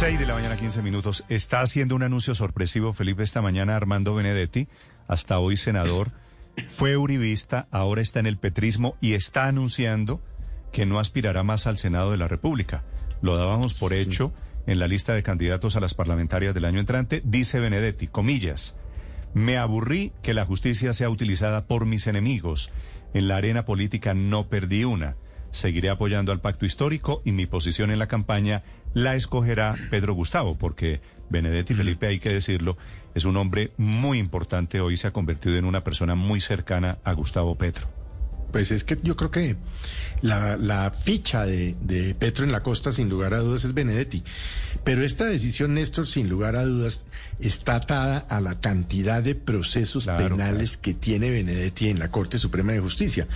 [0.00, 1.26] 6 de la mañana, 15 minutos.
[1.28, 4.66] Está haciendo un anuncio sorpresivo, Felipe, esta mañana Armando Benedetti,
[5.08, 6.12] hasta hoy senador,
[6.68, 10.22] fue uribista, ahora está en el petrismo y está anunciando
[10.72, 12.82] que no aspirará más al Senado de la República.
[13.20, 14.32] Lo dábamos por hecho
[14.66, 17.20] en la lista de candidatos a las parlamentarias del año entrante.
[17.22, 18.78] Dice Benedetti, comillas,
[19.34, 22.72] me aburrí que la justicia sea utilizada por mis enemigos.
[23.12, 25.16] En la arena política no perdí una.
[25.50, 28.62] Seguiré apoyando al pacto histórico y mi posición en la campaña
[28.94, 32.76] la escogerá Pedro Gustavo, porque Benedetti Felipe, hay que decirlo,
[33.14, 34.80] es un hombre muy importante.
[34.80, 37.99] Hoy se ha convertido en una persona muy cercana a Gustavo Petro.
[38.52, 39.56] Pues es que yo creo que
[40.22, 44.22] la, la ficha de, de, Petro en la costa, sin lugar a dudas, es Benedetti.
[44.84, 47.04] Pero esta decisión, Néstor, sin lugar a dudas,
[47.38, 52.38] está atada a la cantidad de procesos Claro, penales que tiene Benedetti en la Corte
[52.38, 53.28] Suprema de Justicia.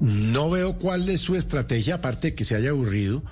[0.00, 3.22] No veo cuál es su estrategia, aparte de que se haya aburrido,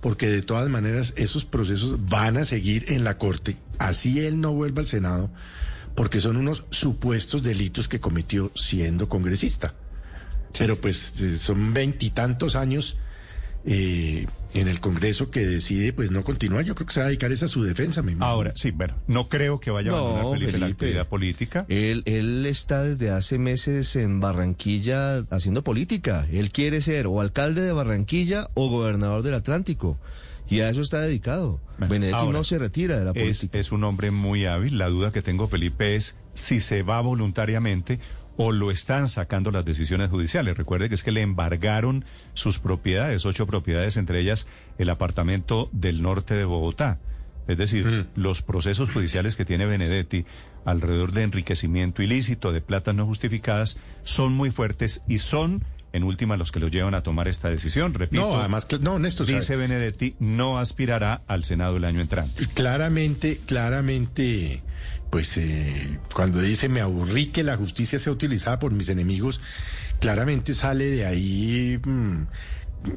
[0.00, 4.52] porque de todas maneras esos procesos van a seguir en la Corte, así él no
[4.52, 5.30] vuelva al Senado,
[5.94, 9.74] porque son unos supuestos delitos que cometió siendo congresista.
[10.58, 12.96] Pero pues eh, son veintitantos años
[13.64, 16.64] eh, en el Congreso que decide pues no continuar.
[16.64, 18.32] Yo creo que se va a dedicar es a su defensa, me imagino.
[18.32, 20.84] Ahora, sí, bueno, no creo que vaya a No, abandonar Felipe, la Felipe.
[20.86, 21.66] actividad política.
[21.68, 26.26] Él, él está desde hace meses en Barranquilla haciendo política.
[26.32, 29.98] Él quiere ser o alcalde de Barranquilla o gobernador del Atlántico.
[30.48, 31.60] Y a eso está dedicado.
[31.78, 33.58] Bueno, Benedetti ahora, no se retira de la Es, política.
[33.58, 34.78] es un hombre muy hábil.
[34.78, 38.00] La duda que tengo, Felipe, es si se va voluntariamente
[38.42, 40.56] o lo están sacando las decisiones judiciales.
[40.56, 44.46] Recuerde que es que le embargaron sus propiedades, ocho propiedades, entre ellas
[44.78, 46.98] el apartamento del norte de Bogotá.
[47.48, 48.06] Es decir, Mm.
[48.20, 50.24] los procesos judiciales que tiene Benedetti
[50.64, 56.38] alrededor de enriquecimiento ilícito, de platas no justificadas, son muy fuertes y son, en última,
[56.38, 57.92] los que lo llevan a tomar esta decisión.
[57.92, 62.46] Repito, no, además, no, Néstor, dice Benedetti, no aspirará al Senado el año entrante.
[62.54, 64.62] claramente, claramente,
[65.10, 69.40] pues eh, cuando dice me aburrí que la justicia sea utilizada por mis enemigos,
[69.98, 72.22] claramente sale de ahí, mm,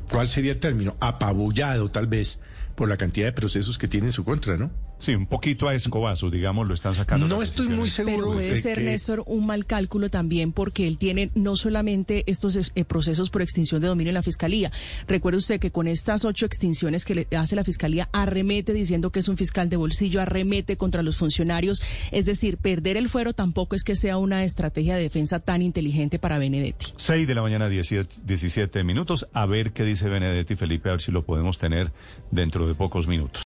[0.09, 0.95] ¿cuál sería el término?
[0.99, 2.39] Apabullado tal vez
[2.75, 4.71] por la cantidad de procesos que tiene en su contra, ¿no?
[4.99, 7.27] Sí, un poquito a escobazo, digamos, lo están sacando.
[7.27, 10.87] No estoy muy seguro Pero puede de ser, que- Néstor, un mal cálculo también porque
[10.87, 14.71] él tiene no solamente estos eh, procesos por extinción de dominio en la Fiscalía.
[15.07, 19.19] Recuerde usted que con estas ocho extinciones que le hace la Fiscalía, arremete diciendo que
[19.19, 21.81] es un fiscal de bolsillo, arremete contra los funcionarios.
[22.11, 26.17] Es decir, perder el fuero tampoco es que sea una estrategia de defensa tan inteligente
[26.17, 26.87] para Benedetti.
[26.95, 29.27] 6 de la mañana, 17, 17 minutos.
[29.33, 31.91] A ver qué dice Benedetti Felipe, a ver si lo podemos tener
[32.31, 33.41] dentro de pocos minutos.